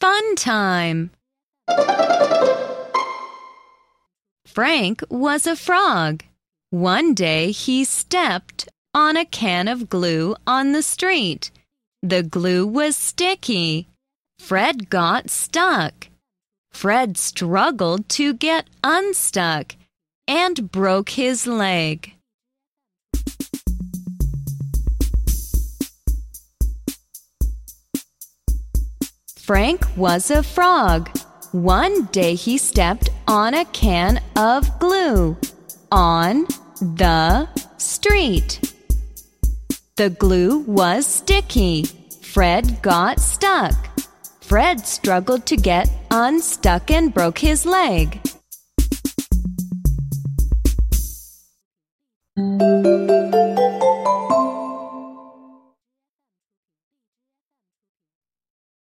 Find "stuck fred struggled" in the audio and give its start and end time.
15.28-18.08, 43.18-45.46